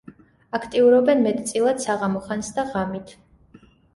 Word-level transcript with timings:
აქტიურობენ 0.57 1.19
მეტწილად 1.25 1.83
საღამო 1.85 2.23
ხანს 2.29 2.51
და 2.57 2.65
ღამით. 2.73 3.15